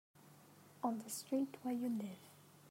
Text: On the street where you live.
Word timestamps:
On 0.81 0.97
the 0.97 1.11
street 1.11 1.57
where 1.61 1.75
you 1.75 1.87
live. 1.87 2.27